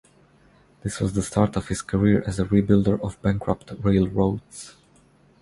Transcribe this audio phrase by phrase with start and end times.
[0.81, 4.73] This was the start of his career as a rebuilder of bankrupt railroads.